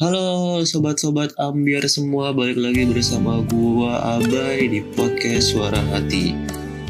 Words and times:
Halo 0.00 0.64
sobat-sobat 0.64 1.36
ambiar 1.36 1.84
semua, 1.84 2.32
balik 2.32 2.56
lagi 2.56 2.88
bersama 2.88 3.44
gua 3.44 4.16
Abai 4.16 4.64
di 4.72 4.80
podcast 4.96 5.52
Suara 5.52 5.76
Hati. 5.92 6.32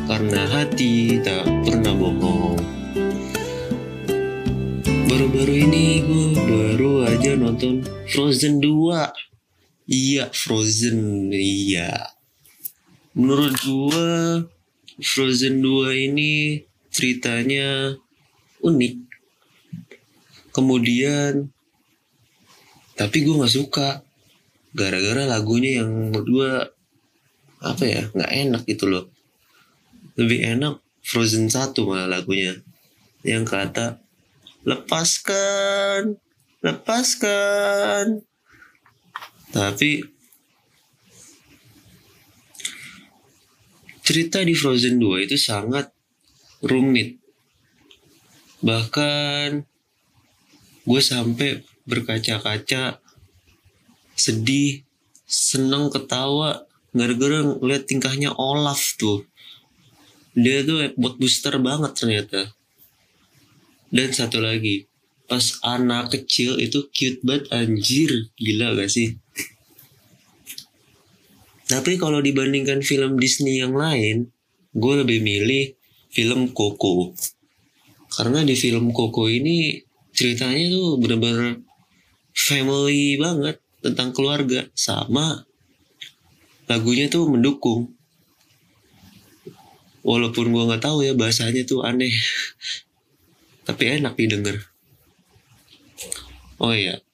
Karena 0.07 0.47
hati 0.47 1.19
tak 1.19 1.43
pernah 1.67 1.91
bohong. 1.91 2.63
Baru-baru 5.11 5.55
ini 5.59 6.07
gue 6.07 6.39
baru 6.39 7.11
aja 7.11 7.35
nonton 7.35 7.83
Frozen 8.15 8.63
2. 8.63 9.91
Iya, 9.91 10.31
Frozen. 10.31 11.35
Iya. 11.35 12.15
Menurut 13.19 13.59
gua 13.67 14.11
Frozen 15.03 15.67
2 15.67 16.15
ini 16.15 16.63
ceritanya 16.95 17.99
unik. 18.63 18.95
Kemudian 20.55 21.51
tapi 23.01 23.25
gue 23.25 23.33
nggak 23.33 23.57
suka. 23.57 24.05
Gara-gara 24.77 25.25
lagunya 25.25 25.81
yang 25.81 26.13
menurut 26.13 26.69
apa 27.65 27.85
ya 27.89 28.13
nggak 28.13 28.33
enak 28.45 28.63
gitu 28.69 28.93
loh. 28.93 29.09
Lebih 30.21 30.45
enak 30.45 30.85
Frozen 31.01 31.49
1 31.49 31.73
malah 31.89 32.05
lagunya. 32.05 32.61
Yang 33.25 33.57
kata 33.57 33.87
lepaskan 34.69 36.21
lepaskan. 36.61 38.21
Tapi 39.49 40.05
cerita 44.05 44.45
di 44.45 44.53
Frozen 44.53 45.01
2 45.01 45.25
itu 45.25 45.41
sangat 45.41 45.89
rumit. 46.61 47.17
Bahkan 48.61 49.65
gue 50.85 51.01
sampai 51.01 51.70
berkaca-kaca 51.91 53.03
sedih 54.15 54.87
seneng 55.27 55.91
ketawa 55.91 56.71
gara-gara 56.95 57.43
ngeliat 57.43 57.87
tingkahnya 57.87 58.35
Olaf 58.35 58.95
tuh. 58.99 59.27
Dia 60.35 60.63
tuh 60.63 60.95
buat 60.95 61.19
booster 61.19 61.59
banget 61.59 61.93
ternyata. 61.99 62.51
Dan 63.91 64.15
satu 64.15 64.39
lagi 64.39 64.87
pas 65.27 65.59
anak 65.63 66.15
kecil 66.15 66.59
itu 66.59 66.91
cute 66.91 67.23
banget 67.23 67.51
anjir 67.55 68.11
gila 68.39 68.75
gak 68.79 68.91
sih? 68.91 69.19
Tapi 71.71 72.03
kalau 72.03 72.19
dibandingkan 72.19 72.83
film 72.83 73.15
Disney 73.19 73.63
yang 73.63 73.79
lain 73.79 74.27
gue 74.75 74.95
lebih 75.03 75.23
milih 75.23 75.75
film 76.11 76.51
Coco. 76.51 77.15
Karena 78.11 78.43
di 78.43 78.59
film 78.59 78.91
Coco 78.91 79.31
ini 79.31 79.79
ceritanya 80.11 80.67
tuh 80.75 80.99
bener-bener 80.99 81.63
family 82.49 83.21
banget 83.21 83.61
tentang 83.85 84.17
keluarga. 84.17 84.69
Sama 84.73 85.45
lagunya 86.71 87.11
tuh 87.11 87.27
mendukung. 87.27 87.93
Walaupun 90.01 90.49
gue 90.49 90.63
nggak 90.65 90.85
tahu 90.87 91.05
ya 91.05 91.13
bahasanya 91.13 91.67
tuh 91.69 91.85
aneh. 91.85 92.15
Tapi 93.69 94.01
enak 94.01 94.17
didengar. 94.17 94.57
Oh 96.57 96.73
iya. 96.73 97.05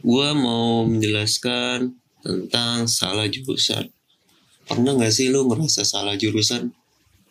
Gue 0.00 0.28
mau 0.32 0.88
menjelaskan 0.88 1.92
tentang 2.24 2.88
salah 2.88 3.28
jurusan. 3.28 3.92
Pernah 4.64 4.96
nggak 4.96 5.12
sih 5.12 5.28
lo 5.28 5.44
merasa 5.44 5.84
salah 5.84 6.16
jurusan? 6.16 6.72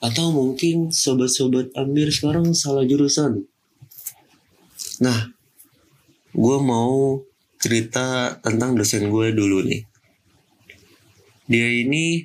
Atau 0.02 0.34
mungkin 0.34 0.94
sobat-sobat 0.94 1.74
ambil 1.74 2.12
sekarang 2.14 2.54
salah 2.54 2.86
jurusan? 2.86 3.50
Nah 5.02 5.41
gue 6.32 6.58
mau 6.64 7.20
cerita 7.60 8.40
tentang 8.40 8.74
dosen 8.74 9.12
gue 9.12 9.36
dulu 9.36 9.68
nih. 9.68 9.84
Dia 11.52 11.68
ini 11.68 12.24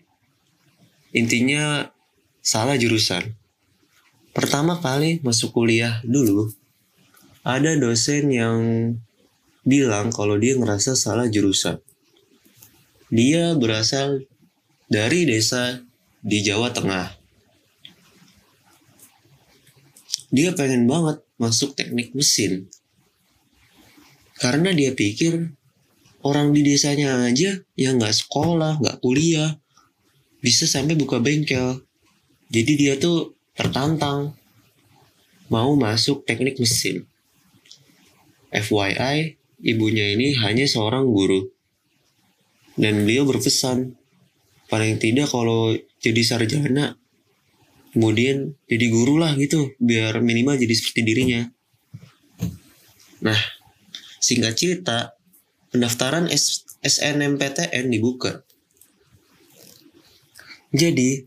intinya 1.10 1.90
salah 2.38 2.78
jurusan. 2.78 3.34
Pertama 4.30 4.78
kali 4.78 5.18
masuk 5.26 5.50
kuliah 5.56 5.98
dulu, 6.06 6.52
ada 7.42 7.74
dosen 7.74 8.30
yang 8.30 8.60
bilang 9.66 10.14
kalau 10.14 10.38
dia 10.38 10.54
ngerasa 10.54 10.94
salah 10.94 11.26
jurusan. 11.26 11.82
Dia 13.10 13.58
berasal 13.58 14.22
dari 14.86 15.26
desa 15.26 15.82
di 16.22 16.42
Jawa 16.46 16.70
Tengah. 16.70 17.10
Dia 20.30 20.54
pengen 20.54 20.86
banget 20.86 21.22
masuk 21.38 21.74
teknik 21.74 22.14
mesin 22.14 22.70
karena 24.36 24.72
dia 24.72 24.92
pikir 24.92 25.56
orang 26.20 26.52
di 26.52 26.66
desanya 26.66 27.24
aja 27.24 27.62
yang 27.78 27.96
nggak 27.96 28.12
sekolah, 28.12 28.82
nggak 28.82 28.98
kuliah, 29.00 29.56
bisa 30.42 30.68
sampai 30.68 30.98
buka 30.98 31.22
bengkel. 31.22 31.86
Jadi 32.50 32.72
dia 32.78 32.94
tuh 33.00 33.34
tertantang 33.56 34.36
mau 35.48 35.72
masuk 35.78 36.26
teknik 36.26 36.58
mesin. 36.58 37.06
FYI, 38.50 39.38
ibunya 39.62 40.06
ini 40.14 40.36
hanya 40.38 40.66
seorang 40.66 41.06
guru. 41.06 41.50
Dan 42.76 43.08
beliau 43.08 43.24
berpesan, 43.24 43.96
paling 44.68 45.00
tidak 45.00 45.32
kalau 45.32 45.72
jadi 45.98 46.22
sarjana, 46.22 47.00
kemudian 47.96 48.52
jadi 48.68 48.86
guru 48.92 49.16
lah 49.16 49.32
gitu, 49.40 49.72
biar 49.80 50.20
minimal 50.20 50.60
jadi 50.60 50.74
seperti 50.76 51.00
dirinya. 51.00 51.48
Nah, 53.24 53.40
Singkat 54.26 54.54
cerita, 54.58 55.14
pendaftaran 55.70 56.26
SNMPTN 56.82 57.86
dibuka. 57.94 58.42
Jadi, 60.74 61.22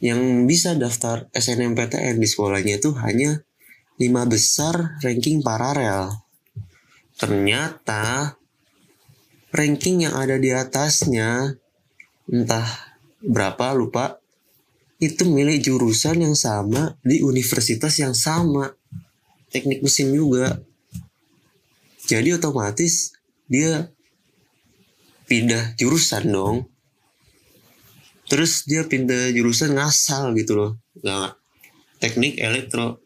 yang 0.00 0.48
bisa 0.48 0.72
daftar 0.72 1.28
SNMPTN 1.36 2.16
di 2.16 2.24
sekolahnya 2.24 2.80
itu 2.80 2.96
hanya 2.96 3.44
lima 4.00 4.24
besar 4.24 4.96
ranking 5.04 5.44
paralel. 5.44 6.16
Ternyata 7.20 8.32
ranking 9.52 10.08
yang 10.08 10.16
ada 10.16 10.40
di 10.40 10.48
atasnya 10.48 11.52
entah 12.24 12.68
berapa 13.20 13.76
lupa 13.76 14.16
itu 14.96 15.28
milik 15.28 15.60
jurusan 15.60 16.24
yang 16.24 16.32
sama 16.32 16.96
di 17.04 17.20
universitas 17.20 18.00
yang 18.00 18.16
sama 18.16 18.72
teknik 19.52 19.84
mesin 19.84 20.10
juga 20.10 20.56
jadi 22.04 22.36
otomatis 22.36 23.16
dia 23.48 23.88
pindah 25.24 25.76
jurusan 25.80 26.28
dong. 26.28 26.56
Terus 28.28 28.64
dia 28.64 28.84
pindah 28.84 29.32
jurusan 29.32 29.76
ngasal 29.76 30.32
gitu 30.36 30.56
loh. 30.56 30.72
Gak, 31.00 31.36
teknik 32.00 32.40
elektro. 32.40 33.00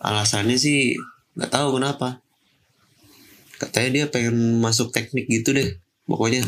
Alasannya 0.00 0.56
sih 0.56 0.96
nggak 1.36 1.52
tahu 1.52 1.80
kenapa. 1.80 2.20
Katanya 3.58 3.90
dia 3.90 4.04
pengen 4.08 4.62
masuk 4.62 4.94
teknik 4.94 5.26
gitu 5.26 5.50
deh. 5.56 5.76
Pokoknya. 6.06 6.44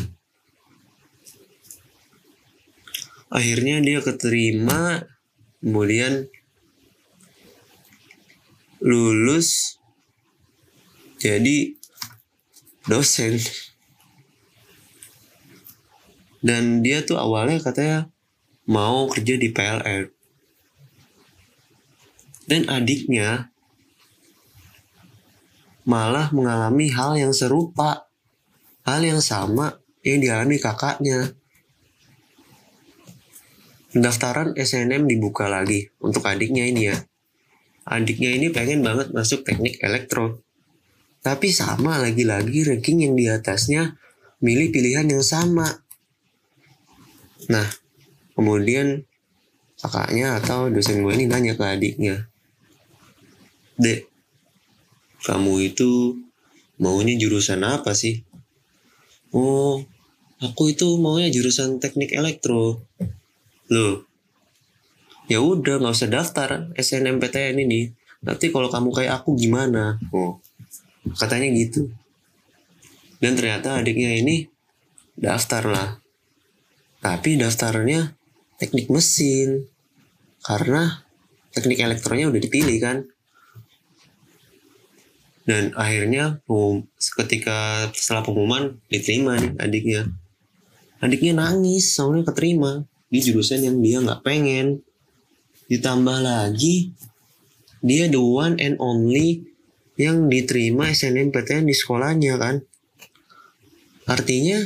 Akhirnya 3.27 3.83
dia 3.83 3.99
keterima. 3.99 5.05
Kemudian 5.61 6.25
lulus 8.81 9.77
jadi 11.21 11.77
dosen. 12.89 13.37
Dan 16.41 16.81
dia 16.81 17.05
tuh 17.05 17.21
awalnya 17.21 17.61
katanya 17.61 18.09
mau 18.65 19.05
kerja 19.09 19.37
di 19.37 19.53
PLN 19.53 20.21
dan 22.51 22.67
adiknya 22.67 23.47
malah 25.87 26.27
mengalami 26.35 26.91
hal 26.91 27.15
yang 27.15 27.31
serupa. 27.31 28.11
Hal 28.81 29.05
yang 29.05 29.23
sama 29.23 29.79
yang 30.03 30.19
dialami 30.19 30.59
kakaknya. 30.59 31.31
Pendaftaran 33.95 34.57
SNM 34.57 35.07
dibuka 35.07 35.47
lagi 35.47 35.87
untuk 36.03 36.27
adiknya 36.27 36.67
ini 36.67 36.91
ya. 36.91 36.97
Adiknya 37.87 38.35
ini 38.35 38.51
pengen 38.51 38.83
banget 38.83 39.15
masuk 39.15 39.47
teknik 39.47 39.79
elektro 39.79 40.43
tapi 41.21 41.53
sama 41.53 42.01
lagi-lagi 42.01 42.65
ranking 42.65 43.05
yang 43.05 43.13
di 43.13 43.29
atasnya 43.29 43.97
milih 44.41 44.73
pilihan 44.73 45.05
yang 45.05 45.21
sama. 45.21 45.69
Nah, 47.49 47.69
kemudian 48.33 49.05
kakaknya 49.77 50.41
atau 50.41 50.69
dosen 50.73 51.05
gue 51.05 51.13
ini 51.13 51.29
nanya 51.29 51.53
ke 51.53 51.65
adiknya. 51.65 52.29
Dek, 53.77 54.09
kamu 55.25 55.73
itu 55.73 56.17
maunya 56.81 57.13
jurusan 57.17 57.61
apa 57.61 57.93
sih? 57.93 58.25
Oh, 59.33 59.85
aku 60.41 60.73
itu 60.73 60.97
maunya 60.97 61.29
jurusan 61.29 61.77
teknik 61.77 62.13
elektro. 62.17 62.81
Loh, 63.69 64.05
ya 65.29 65.39
udah 65.39 65.81
nggak 65.81 65.95
usah 65.95 66.09
daftar 66.09 66.49
SNMPTN 66.75 67.61
ini. 67.61 67.93
Nanti 68.21 68.53
kalau 68.53 68.69
kamu 68.69 68.89
kayak 68.93 69.23
aku 69.23 69.33
gimana? 69.33 69.97
Oh, 70.13 70.37
katanya 71.17 71.49
gitu. 71.55 71.89
Dan 73.21 73.37
ternyata 73.37 73.81
adiknya 73.81 74.17
ini 74.17 74.49
daftar 75.17 75.63
lah 75.69 76.01
tapi 77.01 77.35
daftarnya 77.35 78.13
teknik 78.61 78.93
mesin. 78.93 79.65
Karena 80.41 81.01
teknik 81.53 81.81
elektronya 81.81 82.29
udah 82.29 82.41
dipilih 82.41 82.77
kan? 82.77 82.97
Dan 85.45 85.73
akhirnya 85.73 86.41
ketika 87.17 87.89
setelah 87.97 88.21
pengumuman 88.21 88.77
diterima 88.87 89.41
nih 89.41 89.57
adiknya. 89.57 90.01
Adiknya 91.01 91.33
nangis 91.33 91.97
soalnya 91.97 92.29
keterima. 92.29 92.85
Di 93.11 93.19
jurusan 93.19 93.65
yang 93.65 93.81
dia 93.81 93.97
nggak 93.99 94.21
pengen. 94.21 94.85
Ditambah 95.65 96.21
lagi 96.21 96.93
dia 97.81 98.05
the 98.05 98.21
one 98.21 98.61
and 98.61 98.77
only 98.77 99.41
yang 100.01 100.17
diterima 100.25 100.89
SNMPTN 100.89 101.69
di 101.69 101.75
sekolahnya 101.77 102.41
kan. 102.41 102.57
Artinya 104.09 104.57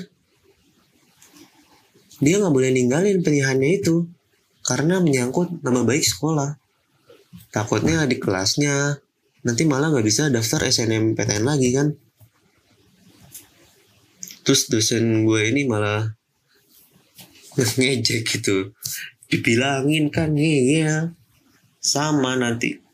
dia 2.24 2.36
nggak 2.40 2.56
boleh 2.56 2.72
ninggalin 2.72 3.20
pilihannya 3.20 3.84
itu 3.84 4.08
karena 4.64 5.04
menyangkut 5.04 5.60
nama 5.60 5.84
baik 5.84 6.08
sekolah. 6.08 6.56
Takutnya 7.52 8.08
di 8.08 8.16
kelasnya 8.16 8.96
nanti 9.44 9.68
malah 9.68 9.92
nggak 9.92 10.08
bisa 10.08 10.32
daftar 10.32 10.64
SNMPTN 10.72 11.44
lagi 11.44 11.76
kan. 11.76 11.92
Terus 14.48 14.72
dosen 14.72 15.28
gue 15.28 15.42
ini 15.52 15.68
malah 15.68 16.16
ngejek 17.60 18.24
gitu. 18.24 18.72
Dibilangin 19.28 20.08
kan 20.08 20.32
iya 20.40 21.12
sama 21.84 22.40
nanti 22.40 22.85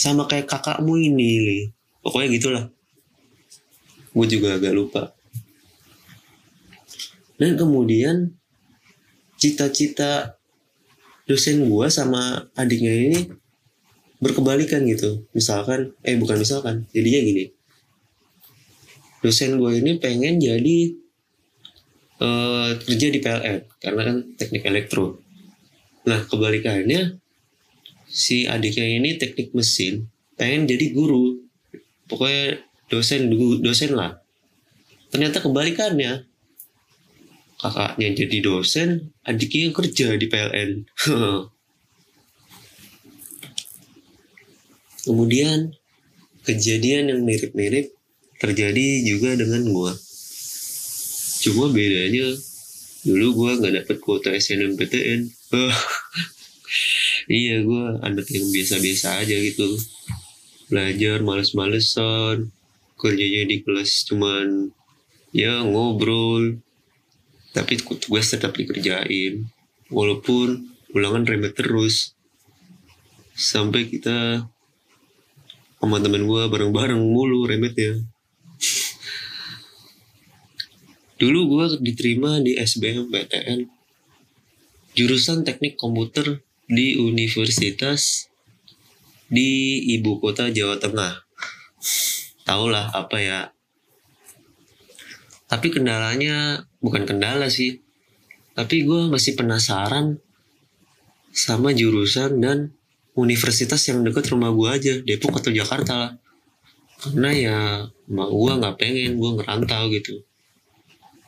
sama 0.00 0.24
kayak 0.24 0.48
kakakmu 0.48 0.96
ini 0.96 1.30
li. 1.44 1.60
pokoknya 2.00 2.28
gitulah. 2.32 2.64
Gue 4.16 4.26
juga 4.26 4.56
agak 4.56 4.72
lupa. 4.72 5.12
Dan 7.36 7.60
kemudian 7.60 8.32
cita-cita 9.36 10.40
dosen 11.28 11.68
gue 11.68 11.86
sama 11.92 12.48
adiknya 12.56 12.92
ini 12.96 13.20
berkebalikan 14.24 14.88
gitu. 14.88 15.28
Misalkan 15.36 15.92
eh 16.00 16.16
bukan 16.16 16.40
misalkan 16.40 16.88
jadinya 16.96 17.20
gini. 17.20 17.44
Dosen 19.20 19.60
gue 19.60 19.72
ini 19.84 20.00
pengen 20.00 20.40
jadi 20.40 20.96
uh, 22.24 22.72
kerja 22.80 23.06
di 23.12 23.20
PLN 23.20 23.56
karena 23.84 24.00
kan 24.08 24.16
teknik 24.40 24.64
elektro. 24.64 25.20
Nah 26.08 26.24
kebalikannya 26.24 27.20
si 28.10 28.50
adiknya 28.50 28.98
ini 28.98 29.16
teknik 29.16 29.54
mesin 29.54 30.10
pengen 30.34 30.66
jadi 30.66 30.90
guru 30.90 31.38
pokoknya 32.10 32.58
dosen 32.90 33.30
dosen 33.62 33.94
lah 33.94 34.18
ternyata 35.14 35.38
kebalikannya 35.38 36.26
kakaknya 37.62 38.08
jadi 38.18 38.36
dosen 38.42 39.14
adiknya 39.22 39.70
kerja 39.70 40.18
di 40.18 40.26
PLN 40.26 40.70
Kemudian 45.00 45.72
kejadian 46.44 47.08
yang 47.08 47.20
mirip-mirip 47.24 47.88
terjadi 48.36 48.86
juga 49.04 49.32
dengan 49.36 49.64
gue. 49.64 49.92
Cuma 51.40 51.72
bedanya 51.72 52.36
dulu 53.08 53.26
gue 53.32 53.50
nggak 53.64 53.74
dapet 53.80 53.96
kuota 53.98 54.28
SNMPTN. 54.36 55.20
iya 57.26 57.60
gue 57.60 57.84
anak 58.00 58.30
yang 58.30 58.46
biasa-biasa 58.48 59.20
aja 59.24 59.36
gitu. 59.36 59.76
Belajar 60.70 61.20
males-malesan, 61.26 62.54
kerjanya 62.94 63.42
di 63.50 63.56
kelas 63.60 64.06
cuman 64.06 64.70
ya 65.34 65.60
ngobrol. 65.66 66.62
Tapi 67.50 67.82
tugas 67.82 68.30
tetap 68.30 68.54
dikerjain. 68.54 69.50
Walaupun 69.90 70.70
ulangan 70.94 71.26
remet 71.26 71.58
terus. 71.58 72.14
Sampai 73.34 73.90
kita 73.90 74.46
sama 75.80 75.96
temen 75.96 76.28
gue 76.28 76.42
bareng-bareng 76.44 77.00
mulu 77.00 77.48
remetnya 77.48 78.04
dulu 81.20 81.40
gue 81.52 81.64
diterima 81.84 82.40
di 82.40 82.56
SBMPTN 82.56 83.68
jurusan 84.96 85.44
teknik 85.44 85.76
komputer 85.76 86.44
di 86.70 86.94
universitas 86.94 88.30
di 89.26 89.82
ibu 89.98 90.22
kota 90.22 90.54
Jawa 90.54 90.78
Tengah. 90.78 91.26
Tahulah 92.46 92.94
apa 92.94 93.18
ya. 93.18 93.40
Tapi 95.50 95.66
kendalanya 95.74 96.62
bukan 96.78 97.10
kendala 97.10 97.50
sih. 97.50 97.82
Tapi 98.54 98.86
gue 98.86 99.10
masih 99.10 99.34
penasaran 99.34 100.22
sama 101.34 101.74
jurusan 101.74 102.38
dan 102.38 102.70
universitas 103.18 103.82
yang 103.90 104.06
deket 104.06 104.30
rumah 104.30 104.54
gue 104.54 104.68
aja 104.70 104.94
Depok 105.02 105.42
atau 105.42 105.50
Jakarta 105.50 105.94
lah. 105.98 106.12
Karena 107.02 107.30
ya 107.34 107.58
mak 108.14 108.30
gue 108.30 108.52
nggak 108.62 108.76
pengen 108.78 109.18
gue 109.18 109.30
ngerantau 109.42 109.90
gitu. 109.90 110.22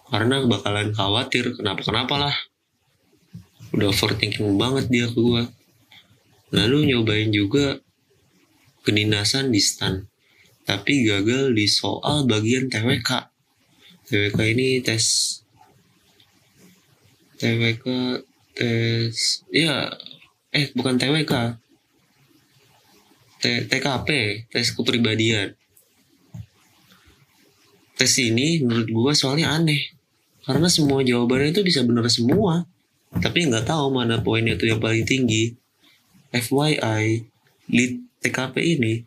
Karena 0.06 0.47
bakalan 0.47 0.95
khawatir 0.95 1.50
kenapa 1.59 1.83
kenapa 1.83 2.15
lah 2.31 2.35
udah 3.73 3.89
overthinking 3.93 4.57
banget 4.61 4.89
dia 4.93 5.07
ke 5.09 5.19
gue 5.19 5.43
lalu 6.53 6.93
nyobain 6.93 7.33
juga 7.33 7.81
kedinasan 8.85 9.49
di 9.49 9.61
stan 9.61 10.05
tapi 10.63 11.09
gagal 11.09 11.53
di 11.57 11.67
soal 11.67 12.29
bagian 12.29 12.69
TWK 12.69 13.11
TWK 14.09 14.39
ini 14.53 14.85
tes 14.85 15.05
TWK 17.41 17.87
tes 18.55 19.43
ya 19.51 19.89
eh 20.53 20.69
bukan 20.77 21.01
TWK 21.01 21.63
TKP, 23.43 24.09
tes 24.47 24.71
kepribadian. 24.71 25.59
Tes 27.99 28.13
ini 28.23 28.63
menurut 28.63 28.87
gue 28.87 29.13
soalnya 29.19 29.59
aneh. 29.59 29.91
Karena 30.47 30.71
semua 30.71 31.03
jawabannya 31.03 31.51
itu 31.51 31.67
bisa 31.67 31.83
benar 31.83 32.07
semua. 32.07 32.63
Tapi 33.19 33.50
nggak 33.50 33.69
tahu 33.69 33.93
mana 33.93 34.23
poinnya 34.25 34.56
itu 34.56 34.70
yang 34.70 34.81
paling 34.81 35.05
tinggi. 35.05 35.53
FYI, 36.32 37.29
di 37.69 37.85
TKP 38.25 38.55
ini 38.79 39.05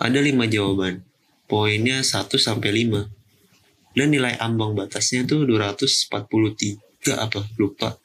ada 0.00 0.16
lima 0.22 0.48
jawaban. 0.48 1.04
Poinnya 1.44 2.00
1 2.00 2.40
sampai 2.40 2.88
5. 2.88 3.92
Dan 3.92 4.08
nilai 4.10 4.40
ambang 4.40 4.72
batasnya 4.72 5.28
tuh 5.28 5.44
243 5.44 7.12
apa 7.20 7.44
lupa. 7.60 8.00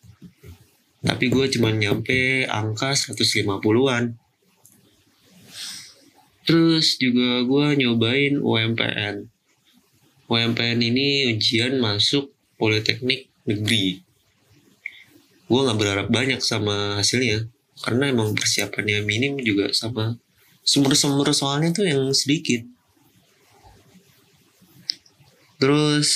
Tapi 1.00 1.32
gue 1.32 1.48
cuma 1.48 1.72
nyampe 1.72 2.44
angka 2.52 2.92
150-an 2.92 4.20
Terus 6.50 6.98
juga 6.98 7.46
gue 7.46 7.78
nyobain 7.78 8.42
UMPN. 8.42 9.30
UMPN 10.26 10.82
ini 10.82 11.30
ujian 11.30 11.78
masuk 11.78 12.34
Politeknik 12.58 13.30
Negeri. 13.46 14.02
Gue 15.50 15.66
gak 15.66 15.80
berharap 15.82 16.08
banyak 16.14 16.40
sama 16.46 17.02
hasilnya. 17.02 17.50
Karena 17.80 18.14
emang 18.14 18.38
persiapannya 18.38 19.02
minim 19.02 19.42
juga 19.42 19.74
sama 19.74 20.16
sumber-sumber 20.62 21.34
soalnya 21.34 21.74
tuh 21.74 21.90
yang 21.90 22.14
sedikit. 22.14 22.62
Terus 25.60 26.08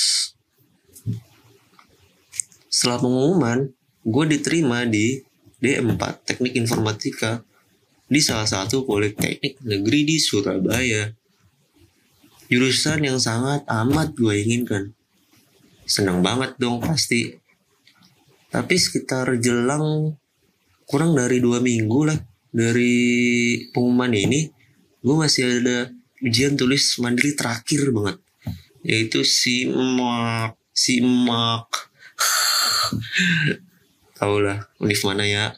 setelah 2.69 3.01
pengumuman, 3.01 3.73
gue 4.05 4.25
diterima 4.29 4.85
di 4.85 5.23
D4 5.63 6.01
Teknik 6.27 6.53
Informatika 6.59 7.41
di 8.11 8.19
salah 8.19 8.45
satu 8.45 8.83
politeknik 8.83 9.63
negeri 9.63 10.05
di 10.05 10.17
Surabaya. 10.19 11.09
Jurusan 12.51 13.01
yang 13.07 13.17
sangat 13.17 13.65
amat 13.65 14.13
gue 14.13 14.35
inginkan. 14.45 14.93
Senang 15.87 16.19
banget 16.21 16.59
dong 16.59 16.83
pasti. 16.83 17.42
Tapi 18.53 18.77
sekitar 18.77 19.33
jelang 19.41 20.13
kurang 20.85 21.17
dari 21.17 21.41
dua 21.41 21.57
minggu 21.57 21.99
lah 22.05 22.19
dari 22.53 22.93
pengumuman 23.73 24.13
ini, 24.13 24.45
gue 25.01 25.15
masih 25.17 25.57
ada 25.57 25.89
ujian 26.21 26.53
tulis 26.53 27.01
mandiri 27.01 27.33
terakhir 27.33 27.89
banget. 27.89 28.21
Yaitu 28.85 29.25
simak, 29.25 30.53
simak. 30.69 31.65
Tau 34.21 34.37
lah, 34.37 34.69
univ 34.77 35.01
mana 35.01 35.25
ya. 35.25 35.57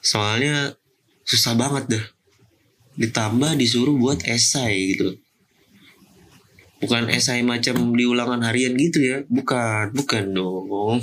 Soalnya 0.00 0.72
susah 1.28 1.52
banget 1.52 2.00
dah 2.00 2.04
ditambah 2.96 3.56
disuruh 3.56 3.96
buat 3.96 4.20
esai 4.28 4.96
gitu 4.96 5.16
bukan 6.82 7.06
esai 7.08 7.46
macam 7.46 7.94
di 7.94 8.04
ulangan 8.04 8.42
harian 8.42 8.74
gitu 8.74 8.98
ya. 8.98 9.18
Bukan 9.30 9.94
bukan 9.94 10.24
dong. 10.34 10.98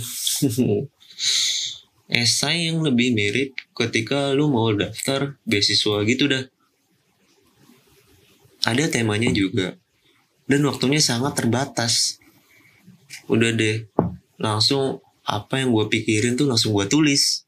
Esai 2.09 2.65
yang 2.65 2.81
lebih 2.81 3.13
mirip 3.13 3.53
ketika 3.77 4.33
lu 4.33 4.50
mau 4.50 4.74
daftar 4.74 5.38
beasiswa 5.45 6.01
gitu 6.09 6.25
dah. 6.25 6.41
Ada 8.65 8.89
temanya 8.89 9.29
juga. 9.29 9.77
Dan 10.50 10.65
waktunya 10.65 10.98
sangat 10.98 11.38
terbatas. 11.38 12.17
Udah 13.29 13.53
deh 13.53 13.86
langsung 14.41 15.05
apa 15.21 15.62
yang 15.62 15.69
gue 15.69 15.86
pikirin 15.86 16.33
tuh 16.33 16.50
langsung 16.50 16.74
gue 16.74 16.89
tulis. 16.89 17.45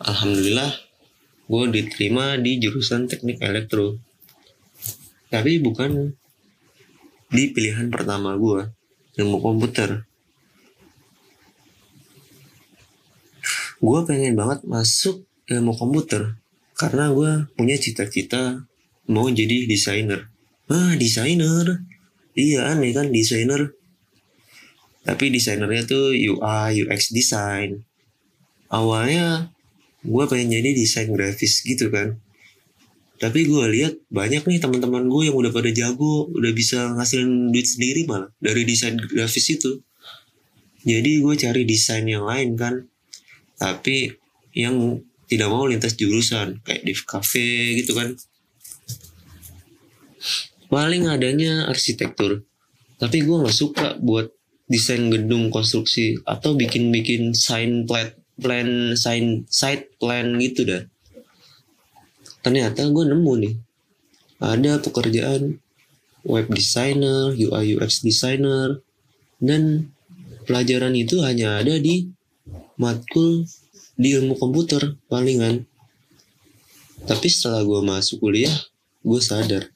Alhamdulillah 0.00 0.72
gue 1.50 1.64
diterima 1.68 2.40
di 2.40 2.56
jurusan 2.64 3.12
teknik 3.12 3.44
elektro. 3.44 4.00
Tapi 5.28 5.60
bukan 5.60 6.16
di 7.30 7.54
pilihan 7.54 7.86
pertama 7.88 8.34
gue 8.34 8.66
ilmu 9.22 9.38
komputer. 9.38 10.02
Gue 13.80 14.00
pengen 14.04 14.36
banget 14.36 14.66
masuk 14.66 15.24
ilmu 15.46 15.72
komputer 15.78 16.36
karena 16.74 17.08
gue 17.14 17.46
punya 17.54 17.78
cita-cita 17.78 18.66
mau 19.08 19.30
jadi 19.30 19.64
desainer. 19.70 20.28
Ah 20.66 20.98
desainer? 20.98 21.86
Iya 22.34 22.74
aneh 22.74 22.90
kan 22.90 23.10
desainer? 23.14 23.74
Tapi 25.00 25.32
desainernya 25.32 25.88
tuh 25.88 26.12
UI 26.12 26.84
UX 26.84 27.10
design. 27.10 27.82
Awalnya 28.68 29.50
gue 30.04 30.24
pengen 30.28 30.60
jadi 30.60 30.70
desain 30.76 31.08
grafis 31.10 31.64
gitu 31.64 31.88
kan 31.88 32.20
tapi 33.20 33.44
gue 33.44 33.64
lihat 33.76 34.00
banyak 34.08 34.48
nih 34.48 34.64
teman-teman 34.64 35.04
gue 35.04 35.28
yang 35.28 35.36
udah 35.36 35.52
pada 35.52 35.68
jago 35.68 36.32
udah 36.32 36.56
bisa 36.56 36.96
ngasilin 36.96 37.52
duit 37.52 37.68
sendiri 37.68 38.08
malah 38.08 38.32
dari 38.40 38.64
desain 38.64 38.96
grafis 38.96 39.60
itu. 39.60 39.84
Jadi 40.88 41.20
gue 41.20 41.34
cari 41.36 41.68
desain 41.68 42.08
yang 42.08 42.24
lain 42.24 42.56
kan. 42.56 42.88
Tapi 43.60 44.08
yang 44.56 45.04
tidak 45.28 45.52
mau 45.52 45.68
lintas 45.68 46.00
jurusan 46.00 46.64
kayak 46.64 46.80
di 46.80 46.96
cafe 46.96 47.76
gitu 47.84 47.92
kan. 47.92 48.16
Paling 50.72 51.12
adanya 51.12 51.68
arsitektur. 51.68 52.48
Tapi 52.96 53.20
gue 53.20 53.36
nggak 53.36 53.52
suka 53.52 54.00
buat 54.00 54.32
desain 54.64 55.12
gedung 55.12 55.52
konstruksi 55.52 56.16
atau 56.24 56.56
bikin-bikin 56.56 57.36
sign 57.36 57.84
plan 57.84 58.16
plan 58.40 58.96
sign 58.96 59.44
site 59.52 59.92
plan 60.00 60.40
gitu 60.40 60.64
dah 60.64 60.88
ternyata 62.40 62.88
gue 62.88 63.04
nemu 63.04 63.32
nih. 63.46 63.54
Ada 64.40 64.80
pekerjaan 64.80 65.60
web 66.24 66.46
designer 66.52 67.32
UI 67.32 67.76
UX 67.76 68.04
designer 68.04 68.80
dan 69.40 69.92
pelajaran 70.44 70.96
itu 70.96 71.20
hanya 71.24 71.60
ada 71.60 71.76
di 71.76 72.08
matkul 72.80 73.44
di 74.00 74.16
ilmu 74.16 74.36
komputer 74.40 74.96
palingan. 75.12 75.68
Tapi 77.04 77.26
setelah 77.28 77.64
gue 77.64 77.80
masuk 77.84 78.20
kuliah 78.20 78.56
gue 79.00 79.20
sadar 79.20 79.68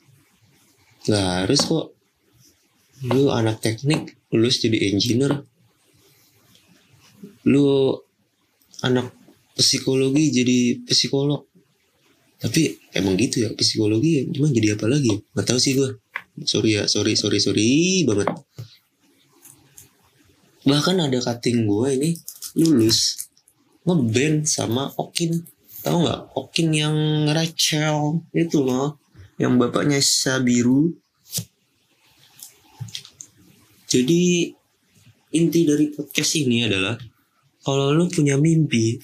gak 1.04 1.44
harus 1.44 1.61
kok. 1.64 1.87
Lu 3.04 3.28
anak 3.28 3.61
teknik 3.61 4.16
lulus 4.33 4.64
jadi 4.64 4.92
engineer. 4.92 5.44
Lu 7.44 7.92
anak 8.80 9.12
psikologi 9.56 10.33
jadi 10.33 10.80
psikolog 10.88 11.44
tapi 12.42 12.76
emang 12.92 13.14
gitu 13.16 13.46
ya 13.46 13.50
psikologi 13.56 14.26
cuma 14.34 14.50
jadi 14.50 14.76
apa 14.76 14.90
lagi 14.90 15.22
nggak 15.32 15.46
tahu 15.46 15.58
sih 15.58 15.78
gue 15.78 15.90
sorry 16.42 16.82
ya 16.82 16.90
sorry 16.90 17.14
sorry 17.14 17.38
sorry 17.38 18.02
banget. 18.02 18.26
Bahkan 20.64 20.96
ada 20.98 21.18
cutting 21.20 21.68
gue 21.68 21.88
ini 21.94 22.10
lulus 22.58 23.28
ngeband 23.84 24.48
sama 24.48 24.90
Okin. 24.98 25.44
Tahu 25.84 25.96
nggak? 26.08 26.20
Okin 26.34 26.68
yang 26.72 26.96
Rachel 27.30 28.24
itu 28.32 28.64
loh 28.64 28.98
yang 29.36 29.60
bapaknya 29.60 30.00
Sabiru. 30.00 30.90
Jadi 33.86 34.50
inti 35.36 35.60
dari 35.62 35.92
podcast 35.92 36.32
ini 36.40 36.66
adalah 36.66 36.98
kalau 37.62 37.94
lu 37.94 38.10
punya 38.10 38.34
mimpi 38.40 38.98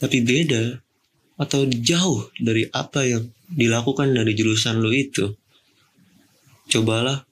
tapi 0.00 0.24
beda 0.24 0.80
atau 1.40 1.64
jauh 1.64 2.28
dari 2.36 2.68
apa 2.68 3.08
yang 3.08 3.24
dilakukan 3.48 4.12
dari 4.12 4.36
jurusan 4.36 4.78
lu 4.84 4.92
itu 4.92 5.32
cobalah 6.68 7.24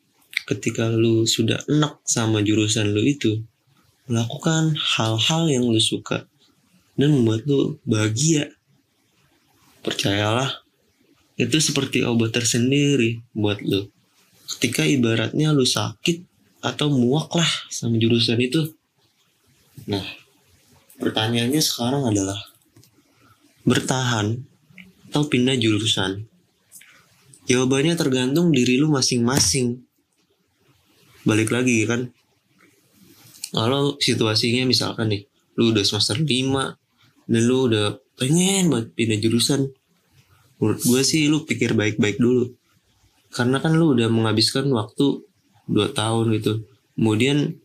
ketika 0.48 0.88
lu 0.88 1.28
sudah 1.28 1.60
enak 1.68 2.00
sama 2.08 2.40
jurusan 2.40 2.96
lu 2.96 3.04
itu 3.04 3.44
melakukan 4.08 4.72
hal-hal 4.80 5.44
yang 5.52 5.68
lu 5.68 5.78
suka 5.78 6.24
dan 6.98 7.14
membuat 7.14 7.44
lu 7.44 7.76
bahagia. 7.84 8.50
Percayalah, 9.84 10.64
itu 11.38 11.54
seperti 11.62 12.02
obat 12.02 12.34
tersendiri 12.34 13.22
buat 13.36 13.62
lu. 13.62 13.86
Ketika 14.58 14.82
ibaratnya 14.82 15.54
lu 15.54 15.62
sakit 15.62 16.24
atau 16.64 16.90
muak 16.90 17.30
lah 17.36 17.48
sama 17.70 18.00
jurusan 18.00 18.42
itu. 18.42 18.74
Nah, 19.86 20.02
pertanyaannya 20.98 21.62
sekarang 21.62 22.10
adalah 22.10 22.40
bertahan 23.68 24.40
atau 25.12 25.28
pindah 25.28 25.60
jurusan? 25.60 26.24
Jawabannya 27.44 27.94
tergantung 27.96 28.48
diri 28.52 28.80
lu 28.80 28.88
masing-masing. 28.88 29.84
Balik 31.28 31.52
lagi 31.52 31.84
kan. 31.84 32.08
Kalau 33.52 33.96
situasinya 34.00 34.64
misalkan 34.68 35.12
nih, 35.12 35.22
lu 35.56 35.72
udah 35.72 35.84
semester 35.84 36.20
5, 36.20 36.28
dan 37.28 37.42
lu 37.44 37.68
udah 37.68 38.00
pengen 38.16 38.72
buat 38.72 38.90
pindah 38.96 39.20
jurusan 39.20 39.68
menurut 40.58 40.80
gue 40.82 41.00
sih 41.06 41.30
lu 41.30 41.44
pikir 41.46 41.76
baik-baik 41.76 42.18
dulu 42.18 42.50
karena 43.30 43.62
kan 43.62 43.76
lu 43.76 43.94
udah 43.94 44.08
menghabiskan 44.10 44.66
waktu 44.72 45.22
2 45.70 45.92
tahun 45.94 46.34
gitu 46.40 46.64
kemudian 46.98 47.60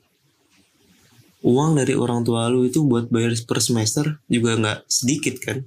uang 1.41 1.79
dari 1.79 1.95
orang 1.97 2.21
tua 2.27 2.51
lu 2.51 2.67
itu 2.67 2.83
buat 2.85 3.09
bayar 3.09 3.33
per 3.47 3.63
semester 3.63 4.21
juga 4.29 4.59
nggak 4.59 4.79
sedikit 4.85 5.35
kan 5.41 5.65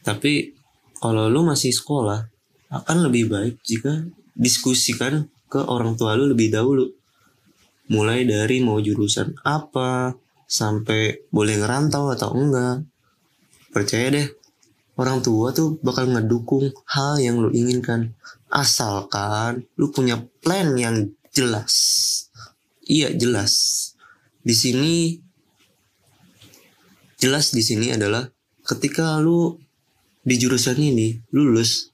tapi 0.00 0.56
kalau 1.00 1.28
lu 1.32 1.44
masih 1.44 1.72
sekolah 1.72 2.28
akan 2.70 3.10
lebih 3.10 3.32
baik 3.32 3.60
jika 3.66 4.04
diskusikan 4.36 5.26
ke 5.50 5.58
orang 5.58 5.98
tua 5.98 6.14
lu 6.14 6.30
lebih 6.30 6.54
dahulu. 6.54 6.86
Mulai 7.90 8.22
dari 8.22 8.62
mau 8.62 8.78
jurusan 8.78 9.34
apa 9.42 10.14
sampai 10.46 11.26
boleh 11.34 11.58
ngerantau 11.58 12.14
atau 12.14 12.30
enggak. 12.38 12.86
Percaya 13.74 14.06
deh 14.14 14.28
orang 14.94 15.24
tua 15.24 15.50
tuh 15.50 15.80
bakal 15.82 16.06
ngedukung 16.06 16.70
hal 16.86 17.18
yang 17.18 17.42
lu 17.42 17.50
inginkan. 17.50 18.14
Asalkan 18.46 19.66
lu 19.74 19.90
punya 19.90 20.22
plan 20.38 20.78
yang 20.78 21.10
jelas. 21.34 21.74
Iya 22.86 23.10
jelas. 23.10 23.52
Di 24.46 24.54
sini 24.54 25.18
jelas 27.18 27.50
di 27.50 27.62
sini 27.66 27.90
adalah 27.90 28.30
ketika 28.62 29.18
lu 29.18 29.58
di 30.20 30.34
jurusan 30.36 30.76
ini 30.80 31.20
lulus. 31.32 31.92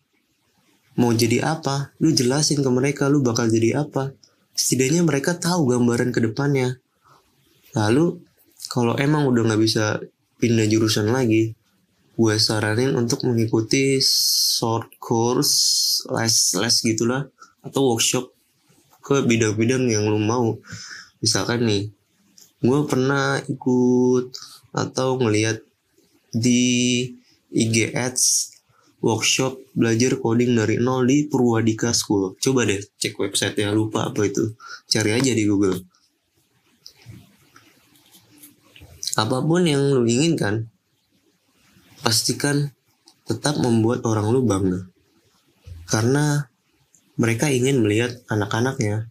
Mau 0.96 1.12
jadi 1.12 1.44
apa? 1.44 1.92
Lu 2.00 2.10
jelasin 2.10 2.64
ke 2.64 2.70
mereka 2.72 3.06
lu 3.12 3.20
bakal 3.20 3.52
jadi 3.52 3.84
apa. 3.84 4.16
Setidaknya 4.56 5.04
mereka 5.04 5.36
tahu 5.36 5.76
gambaran 5.76 6.10
ke 6.10 6.24
depannya. 6.24 6.80
Lalu 7.76 8.24
kalau 8.72 8.96
emang 8.96 9.28
udah 9.28 9.52
nggak 9.52 9.62
bisa 9.62 10.00
pindah 10.40 10.64
jurusan 10.66 11.12
lagi 11.12 11.52
gue 12.16 12.34
saranin 12.40 12.96
untuk 12.96 13.28
mengikuti 13.28 14.00
short 14.00 14.88
course 14.96 16.00
les 16.16 16.56
les 16.56 16.76
gitulah 16.80 17.28
atau 17.60 17.92
workshop 17.92 18.32
ke 19.04 19.20
bidang-bidang 19.20 19.84
yang 19.92 20.08
lo 20.08 20.16
mau. 20.16 20.56
Misalkan 21.20 21.68
nih 21.68 21.92
gue 22.64 22.80
pernah 22.88 23.36
ikut 23.44 24.32
atau 24.72 25.20
ngeliat 25.20 25.60
di 26.32 26.64
IG 27.56 27.96
Ads 27.96 28.52
workshop 29.00 29.56
belajar 29.72 30.20
coding 30.20 30.52
dari 30.52 30.76
nol 30.76 31.08
di 31.08 31.24
Purwadika 31.24 31.96
School. 31.96 32.36
Coba 32.36 32.68
deh 32.68 32.84
cek 33.00 33.16
website 33.16 33.56
ya 33.56 33.72
lupa 33.72 34.12
apa 34.12 34.28
itu. 34.28 34.52
Cari 34.92 35.16
aja 35.16 35.32
di 35.32 35.48
Google. 35.48 35.80
apa 39.16 39.40
pun 39.40 39.64
yang 39.64 39.80
lu 39.96 40.04
inginkan 40.04 40.68
pastikan 42.04 42.76
tetap 43.24 43.56
membuat 43.56 44.04
orang 44.04 44.28
lu 44.28 44.44
bangga 44.44 44.84
karena 45.88 46.52
mereka 47.16 47.48
ingin 47.48 47.80
melihat 47.80 48.12
anak-anaknya 48.28 49.08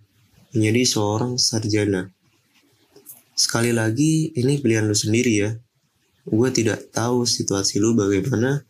menjadi 0.53 0.81
seorang 0.85 1.41
sarjana 1.41 2.13
sekali 3.33 3.73
lagi 3.73 4.29
ini 4.37 4.61
pilihan 4.61 4.85
lu 4.85 4.93
sendiri 4.93 5.33
ya 5.33 5.57
gue 6.25 6.50
tidak 6.51 6.89
tahu 6.89 7.24
situasi 7.24 7.77
lu 7.77 7.94
bagaimana 7.94 8.65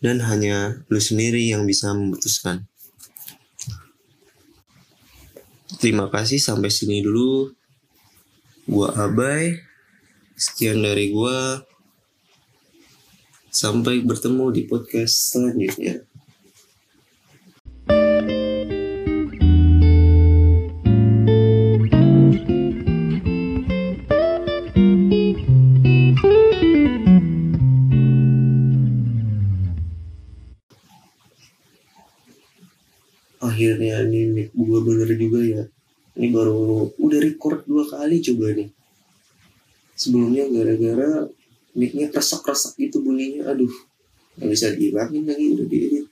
dan 0.00 0.20
hanya 0.24 0.80
lu 0.88 1.00
sendiri 1.00 1.48
yang 1.48 1.68
bisa 1.68 1.92
memutuskan 1.92 2.64
terima 5.78 6.08
kasih 6.08 6.40
sampai 6.40 6.72
sini 6.72 7.04
dulu 7.04 7.52
gue 8.66 8.88
abai 8.96 9.66
Sekian 10.36 10.84
dari 10.84 11.08
gua. 11.16 11.64
Sampai 13.48 14.04
bertemu 14.04 14.52
di 14.52 14.68
podcast 14.68 15.32
selanjutnya. 15.32 16.04
Coba 38.20 38.56
nih. 38.56 38.68
Sebelumnya 39.96 40.44
gara-gara 40.52 41.28
micnya 41.76 42.08
kresek-kresek 42.08 42.80
gitu 42.80 43.04
bunyinya 43.04 43.52
aduh 43.52 43.70
nggak 44.40 44.48
bisa 44.48 44.72
dihilangin 44.72 45.28
lagi 45.28 45.44
udah 45.52 45.66
diedit 45.68 46.05